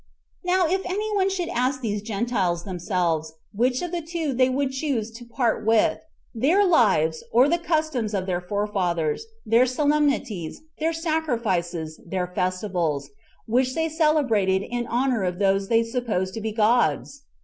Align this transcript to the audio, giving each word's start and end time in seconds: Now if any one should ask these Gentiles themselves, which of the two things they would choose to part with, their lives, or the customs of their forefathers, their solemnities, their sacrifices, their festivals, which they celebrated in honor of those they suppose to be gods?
Now 0.43 0.65
if 0.67 0.81
any 0.83 1.15
one 1.15 1.29
should 1.29 1.49
ask 1.49 1.79
these 1.81 2.01
Gentiles 2.01 2.63
themselves, 2.63 3.33
which 3.53 3.83
of 3.83 3.91
the 3.91 4.01
two 4.01 4.29
things 4.29 4.37
they 4.37 4.49
would 4.49 4.71
choose 4.71 5.11
to 5.11 5.25
part 5.25 5.63
with, 5.63 5.99
their 6.33 6.65
lives, 6.65 7.23
or 7.31 7.47
the 7.47 7.59
customs 7.59 8.15
of 8.15 8.25
their 8.25 8.41
forefathers, 8.41 9.27
their 9.45 9.67
solemnities, 9.67 10.63
their 10.79 10.91
sacrifices, 10.91 11.99
their 12.03 12.25
festivals, 12.25 13.11
which 13.45 13.75
they 13.75 13.89
celebrated 13.89 14.63
in 14.63 14.87
honor 14.87 15.23
of 15.23 15.37
those 15.37 15.67
they 15.67 15.83
suppose 15.83 16.31
to 16.31 16.41
be 16.41 16.51
gods? 16.51 17.21